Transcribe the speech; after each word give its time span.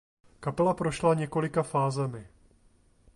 Kapela 0.39 0.73
prošla 0.73 1.13
několika 1.13 1.63
fázemi. 1.63 2.27